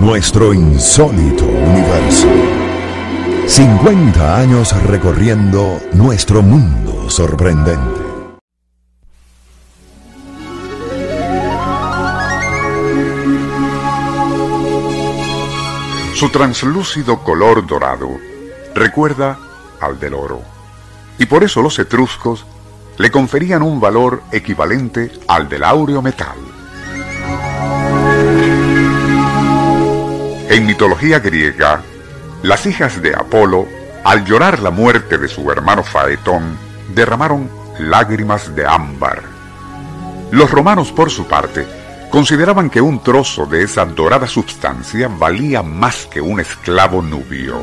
Nuestro 0.00 0.54
insólito 0.54 1.44
universo. 1.44 2.26
50 3.46 4.38
años 4.38 4.82
recorriendo 4.84 5.78
nuestro 5.92 6.40
mundo 6.40 7.10
sorprendente. 7.10 8.00
Su 16.14 16.30
translúcido 16.30 17.22
color 17.22 17.66
dorado 17.66 18.08
recuerda 18.74 19.38
al 19.82 20.00
del 20.00 20.14
oro, 20.14 20.40
y 21.18 21.26
por 21.26 21.44
eso 21.44 21.60
los 21.60 21.78
etruscos 21.78 22.46
le 22.96 23.10
conferían 23.10 23.60
un 23.60 23.78
valor 23.80 24.22
equivalente 24.32 25.12
al 25.28 25.50
del 25.50 25.62
áureo 25.62 26.00
metal. 26.00 26.49
En 30.50 30.66
mitología 30.66 31.20
griega, 31.20 31.80
las 32.42 32.66
hijas 32.66 33.00
de 33.00 33.14
Apolo, 33.14 33.68
al 34.02 34.24
llorar 34.24 34.58
la 34.58 34.70
muerte 34.70 35.16
de 35.16 35.28
su 35.28 35.48
hermano 35.48 35.84
Faetón, 35.84 36.58
derramaron 36.92 37.48
lágrimas 37.78 38.52
de 38.56 38.66
ámbar. 38.66 39.22
Los 40.32 40.50
romanos, 40.50 40.90
por 40.90 41.08
su 41.08 41.28
parte, 41.28 41.64
consideraban 42.10 42.68
que 42.68 42.80
un 42.80 43.00
trozo 43.00 43.46
de 43.46 43.62
esa 43.62 43.84
dorada 43.84 44.26
sustancia 44.26 45.06
valía 45.06 45.62
más 45.62 46.06
que 46.06 46.20
un 46.20 46.40
esclavo 46.40 47.00
nubio. 47.00 47.62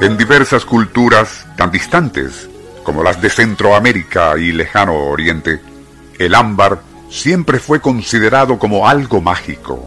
En 0.00 0.16
diversas 0.16 0.64
culturas 0.64 1.46
tan 1.56 1.70
distantes 1.70 2.48
como 2.82 3.04
las 3.04 3.22
de 3.22 3.30
Centroamérica 3.30 4.36
y 4.36 4.50
Lejano 4.50 4.96
Oriente, 4.96 5.60
el 6.18 6.34
ámbar 6.34 6.82
siempre 7.08 7.58
fue 7.58 7.80
considerado 7.80 8.58
como 8.58 8.88
algo 8.88 9.20
mágico, 9.20 9.86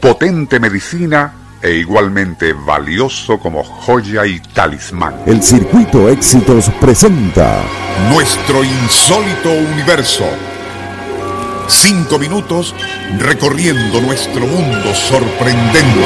potente 0.00 0.60
medicina 0.60 1.34
e 1.62 1.74
igualmente 1.74 2.52
valioso 2.52 3.38
como 3.38 3.62
joya 3.62 4.26
y 4.26 4.40
talismán. 4.40 5.14
El 5.26 5.42
Circuito 5.42 6.08
Éxitos 6.08 6.70
presenta 6.80 7.62
Nuestro 8.12 8.64
insólito 8.64 9.50
universo. 9.72 10.24
Cinco 11.68 12.18
minutos 12.18 12.74
recorriendo 13.18 14.00
nuestro 14.00 14.46
mundo 14.46 14.94
sorprendente. 14.94 16.04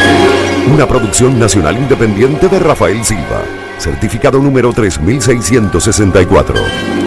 una 0.72 0.86
producción 0.86 1.38
nacional 1.38 1.76
independiente 1.76 2.48
de 2.48 2.58
Rafael 2.58 3.04
Silva, 3.04 3.42
certificado 3.78 4.38
número 4.38 4.72
3664. 4.72 7.05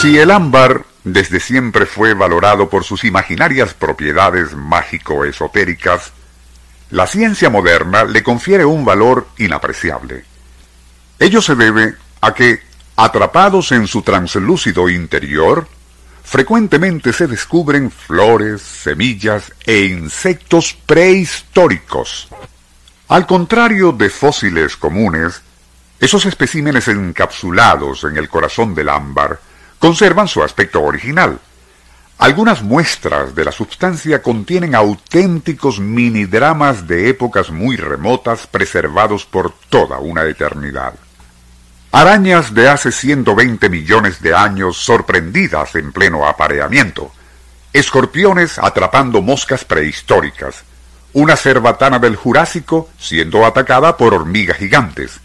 Si 0.00 0.16
el 0.16 0.30
ámbar 0.30 0.84
desde 1.02 1.40
siempre 1.40 1.84
fue 1.84 2.14
valorado 2.14 2.70
por 2.70 2.84
sus 2.84 3.02
imaginarias 3.02 3.74
propiedades 3.74 4.54
mágico-esotéricas, 4.54 6.12
la 6.90 7.08
ciencia 7.08 7.50
moderna 7.50 8.04
le 8.04 8.22
confiere 8.22 8.64
un 8.64 8.84
valor 8.84 9.26
inapreciable. 9.38 10.24
Ello 11.18 11.42
se 11.42 11.56
debe 11.56 11.96
a 12.20 12.32
que, 12.32 12.60
atrapados 12.94 13.72
en 13.72 13.88
su 13.88 14.02
translúcido 14.02 14.88
interior, 14.88 15.66
frecuentemente 16.22 17.12
se 17.12 17.26
descubren 17.26 17.90
flores, 17.90 18.62
semillas 18.62 19.52
e 19.66 19.86
insectos 19.86 20.78
prehistóricos. 20.86 22.28
Al 23.08 23.26
contrario 23.26 23.90
de 23.90 24.10
fósiles 24.10 24.76
comunes, 24.76 25.42
esos 25.98 26.24
especímenes 26.24 26.86
encapsulados 26.86 28.04
en 28.04 28.16
el 28.16 28.28
corazón 28.28 28.76
del 28.76 28.90
ámbar 28.90 29.47
conservan 29.78 30.28
su 30.28 30.42
aspecto 30.42 30.82
original. 30.82 31.38
Algunas 32.18 32.62
muestras 32.62 33.34
de 33.34 33.44
la 33.44 33.52
sustancia 33.52 34.20
contienen 34.22 34.74
auténticos 34.74 35.78
minidramas 35.78 36.88
de 36.88 37.08
épocas 37.08 37.50
muy 37.50 37.76
remotas 37.76 38.48
preservados 38.48 39.24
por 39.24 39.54
toda 39.68 39.98
una 39.98 40.24
eternidad. 40.24 40.94
Arañas 41.92 42.52
de 42.52 42.68
hace 42.68 42.90
120 42.90 43.68
millones 43.68 44.20
de 44.20 44.34
años 44.34 44.76
sorprendidas 44.76 45.74
en 45.76 45.92
pleno 45.92 46.26
apareamiento. 46.26 47.12
Escorpiones 47.72 48.58
atrapando 48.58 49.22
moscas 49.22 49.64
prehistóricas. 49.64 50.64
Una 51.12 51.36
cerbatana 51.36 51.98
del 51.98 52.16
Jurásico 52.16 52.90
siendo 52.98 53.46
atacada 53.46 53.96
por 53.96 54.12
hormigas 54.12 54.58
gigantes. 54.58 55.20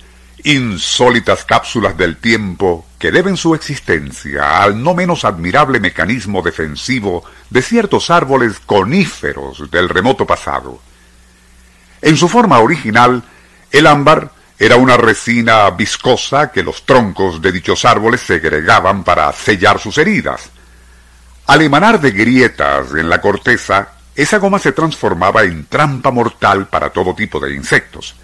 Insólitas 0.45 1.45
cápsulas 1.45 1.95
del 1.97 2.17
tiempo 2.17 2.85
que 2.99 3.11
deben 3.11 3.37
su 3.37 3.55
existencia 3.55 4.61
al 4.61 4.83
no 4.83 4.93
menos 4.93 5.23
admirable 5.23 5.79
mecanismo 5.79 6.41
defensivo 6.41 7.23
de 7.49 7.61
ciertos 7.61 8.09
árboles 8.09 8.59
coníferos 8.59 9.71
del 9.71 9.87
remoto 9.87 10.25
pasado. 10.25 10.81
En 12.01 12.17
su 12.17 12.27
forma 12.27 12.59
original, 12.59 13.23
el 13.71 13.87
ámbar 13.87 14.31
era 14.59 14.75
una 14.75 14.97
resina 14.97 15.69
viscosa 15.69 16.51
que 16.51 16.61
los 16.61 16.85
troncos 16.85 17.41
de 17.41 17.53
dichos 17.53 17.85
árboles 17.85 18.19
segregaban 18.19 19.05
para 19.05 19.31
sellar 19.31 19.79
sus 19.79 19.97
heridas. 19.97 20.49
Al 21.47 21.61
emanar 21.61 22.01
de 22.01 22.11
grietas 22.11 22.93
en 22.93 23.09
la 23.09 23.21
corteza, 23.21 23.93
esa 24.13 24.39
goma 24.39 24.59
se 24.59 24.73
transformaba 24.73 25.43
en 25.43 25.65
trampa 25.67 26.11
mortal 26.11 26.67
para 26.67 26.89
todo 26.89 27.15
tipo 27.15 27.39
de 27.39 27.55
insectos. 27.55 28.15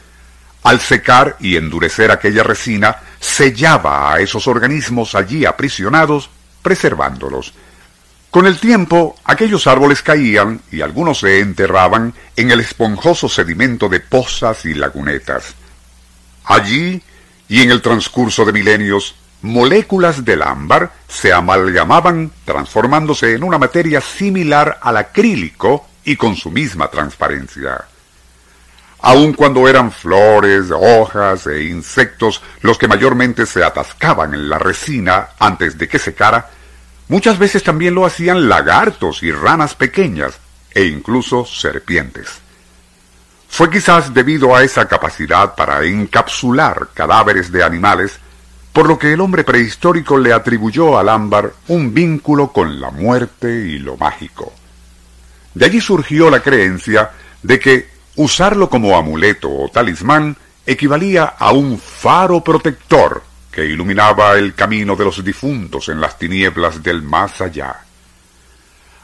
Al 0.64 0.80
secar 0.80 1.38
y 1.40 1.56
endurecer 1.56 2.12
aquella 2.12 2.44
resina, 2.44 2.98
sellaba 3.20 4.14
a 4.14 4.20
esos 4.20 4.48
organismos 4.48 5.16
allí 5.16 5.46
aprisionados, 5.46 6.30
preservándolos. 6.62 7.54
Con 8.30 8.46
el 8.46 8.60
tiempo, 8.60 9.16
aquellos 9.24 9.66
árboles 9.66 10.04
caían 10.04 10.62
y 10.72 10.82
algunos 10.82 11.20
se 11.20 11.40
enterraban 11.40 12.14
en 12.36 12.52
el 12.52 12.60
esponjoso 12.60 13.28
sedimento 13.28 13.90
de 13.90 14.02
pozas 14.02 14.66
y 14.66 14.76
lagunetas. 14.76 15.56
Allí, 16.46 17.02
y 17.48 17.62
en 17.62 17.72
el 17.72 17.82
transcurso 17.82 18.46
de 18.46 18.54
milenios, 18.54 19.16
moléculas 19.42 20.24
del 20.26 20.44
ámbar 20.44 20.92
se 21.08 21.34
amalgamaban 21.34 22.32
transformándose 22.46 23.34
en 23.34 23.44
una 23.44 23.58
materia 23.58 24.02
similar 24.02 24.78
al 24.82 24.98
acrílico 24.98 25.88
y 26.04 26.16
con 26.16 26.36
su 26.36 26.52
misma 26.52 26.90
transparencia. 26.90 27.86
Aun 29.02 29.34
cuando 29.34 29.68
eran 29.68 29.92
flores, 29.92 30.66
hojas 30.72 31.48
e 31.48 31.64
insectos 31.64 32.42
los 32.62 32.78
que 32.78 32.88
mayormente 32.88 33.46
se 33.46 33.64
atascaban 33.64 34.34
en 34.34 34.50
la 34.50 34.60
resina 34.60 35.30
antes 35.40 35.78
de 35.78 35.88
que 35.88 36.00
secara, 36.00 36.50
muchas 37.08 37.40
veces 37.40 37.64
también 37.64 37.96
lo 37.96 38.06
hacían 38.06 38.50
lagartos 38.50 39.24
y 39.24 39.32
ranas 39.32 39.74
pequeñas 39.74 40.38
e 40.74 40.84
incluso 40.84 41.46
serpientes. 41.46 42.28
Fue 43.48 43.70
quizás 43.70 44.14
debido 44.14 44.56
a 44.56 44.64
esa 44.64 44.88
capacidad 44.88 45.56
para 45.56 45.84
encapsular 45.84 46.90
cadáveres 46.94 47.52
de 47.52 47.64
animales, 47.64 48.20
por 48.74 48.88
lo 48.88 49.00
que 49.00 49.14
el 49.14 49.22
hombre 49.22 49.44
prehistórico 49.44 50.18
le 50.18 50.34
atribuyó 50.34 51.00
al 51.00 51.10
ámbar 51.10 51.54
un 51.70 51.94
vínculo 51.94 52.52
con 52.52 52.80
la 52.80 52.92
muerte 52.92 53.50
y 53.50 53.80
lo 53.80 53.98
mágico. 53.98 54.54
De 55.54 55.66
allí 55.66 55.82
surgió 55.82 56.30
la 56.30 56.42
creencia 56.42 57.12
de 57.42 57.60
que 57.60 57.99
usarlo 58.20 58.70
como 58.70 58.98
amuleto 58.98 59.50
o 59.50 59.70
talismán 59.70 60.36
equivalía 60.66 61.24
a 61.40 61.54
un 61.54 61.80
faro 61.80 62.44
protector 62.44 63.24
que 63.50 63.66
iluminaba 63.66 64.34
el 64.34 64.54
camino 64.54 64.98
de 64.98 65.06
los 65.06 65.24
difuntos 65.24 65.88
en 65.88 66.02
las 66.02 66.20
tinieblas 66.20 66.84
del 66.84 67.02
más 67.02 67.40
allá. 67.40 67.78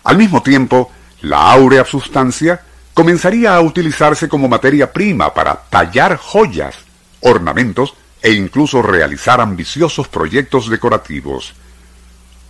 Al 0.04 0.18
mismo 0.18 0.44
tiempo, 0.44 0.92
la 1.22 1.50
áurea 1.50 1.86
sustancia 1.86 2.62
comenzaría 2.94 3.56
a 3.56 3.62
utilizarse 3.62 4.28
como 4.28 4.50
materia 4.50 4.92
prima 4.92 5.34
para 5.34 5.56
tallar 5.56 6.18
joyas, 6.18 6.76
ornamentos 7.22 7.94
e 8.22 8.34
incluso 8.34 8.82
realizar 8.82 9.40
ambiciosos 9.40 10.10
proyectos 10.10 10.70
decorativos. 10.70 11.54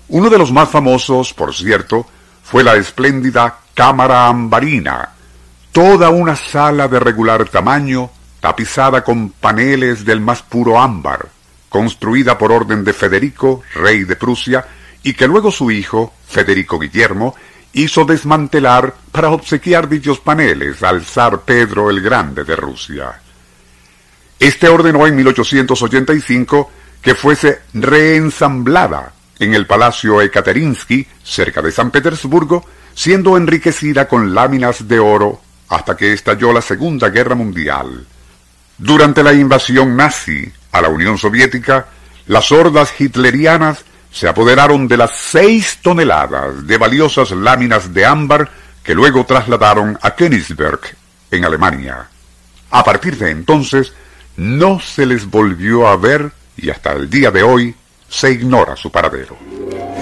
Uno 0.08 0.32
de 0.32 0.38
los 0.40 0.52
más 0.52 0.70
famosos, 0.70 1.32
por 1.32 1.54
cierto, 1.54 2.08
fue 2.44 2.64
la 2.64 2.76
espléndida 2.76 3.60
Cámara 3.76 4.28
Ambarina, 4.28 5.15
toda 5.75 6.10
una 6.10 6.38
sala 6.38 6.88
de 6.88 7.01
regular 7.01 7.50
tamaño, 7.50 8.10
tapizada 8.39 9.04
con 9.04 9.31
paneles 9.31 10.06
del 10.06 10.22
más 10.22 10.42
puro 10.42 10.80
ámbar, 10.80 11.27
construida 11.68 12.38
por 12.38 12.54
orden 12.54 12.86
de 12.86 12.94
Federico, 12.94 13.62
rey 13.74 14.06
de 14.06 14.16
Prusia, 14.16 14.66
y 15.04 15.13
que 15.13 15.27
luego 15.27 15.51
su 15.51 15.69
hijo, 15.72 16.13
Federico 16.30 16.80
Guillermo, 16.80 17.36
hizo 17.74 18.06
desmantelar 18.06 18.95
para 19.12 19.31
obsequiar 19.31 19.89
dichos 19.89 20.22
paneles 20.22 20.81
al 20.81 21.04
zar 21.04 21.42
Pedro 21.42 21.89
el 21.89 22.00
Grande 22.00 22.45
de 22.45 22.56
Rusia. 22.56 23.19
Este 24.39 24.69
ordenó 24.69 25.06
en 25.06 25.18
1885 25.18 26.71
que 27.01 27.16
fuese 27.16 27.63
reensamblada 27.74 29.12
en 29.39 29.54
el 29.54 29.68
Palacio 29.68 30.21
Ekaterinsky, 30.21 31.06
cerca 31.21 31.62
de 31.62 31.74
San 31.74 31.92
Petersburgo, 31.92 32.63
siendo 32.94 33.36
enriquecida 33.36 34.07
con 34.07 34.33
láminas 34.33 34.88
de 34.88 35.00
oro 35.00 35.42
hasta 35.70 35.96
que 35.96 36.14
estalló 36.14 36.54
la 36.54 36.62
Segunda 36.62 37.10
Guerra 37.10 37.36
Mundial. 37.36 38.06
Durante 38.78 39.24
la 39.24 39.34
invasión 39.34 39.96
nazi 39.96 40.52
a 40.72 40.82
la 40.82 40.90
Unión 40.90 41.18
Soviética, 41.18 41.88
las 42.28 42.52
hordas 42.52 42.94
hitlerianas 43.00 43.86
se 44.12 44.28
apoderaron 44.28 44.88
de 44.88 44.98
las 44.98 45.12
seis 45.12 45.80
toneladas 45.82 46.66
de 46.66 46.78
valiosas 46.78 47.32
láminas 47.32 47.94
de 47.94 48.06
ámbar 48.06 48.50
que 48.84 48.94
luego 48.96 49.26
trasladaron 49.26 49.98
a 50.02 50.12
Königsberg, 50.16 50.80
en 51.32 51.44
Alemania. 51.44 52.08
A 52.72 52.84
partir 52.84 53.18
de 53.18 53.32
entonces, 53.32 53.94
no 54.38 54.80
se 54.80 55.06
les 55.06 55.30
volvió 55.30 55.88
a 55.88 55.98
ver 55.98 56.32
y 56.58 56.70
hasta 56.70 56.94
el 56.94 57.10
día 57.10 57.32
de 57.32 57.44
hoy 57.44 57.76
se 58.08 58.32
ignora 58.32 58.76
su 58.76 58.92
paradero. 58.92 59.38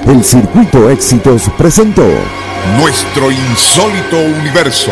El 0.06 0.24
Circuito 0.24 0.90
Éxitos 0.90 1.50
presentó 1.58 2.08
Nuestro 2.78 3.32
insólito 3.32 4.18
universo. 4.20 4.92